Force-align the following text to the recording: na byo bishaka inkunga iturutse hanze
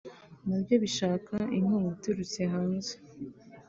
na 0.47 0.57
byo 0.61 0.75
bishaka 0.83 1.35
inkunga 1.57 1.89
iturutse 1.95 2.39
hanze 2.53 2.93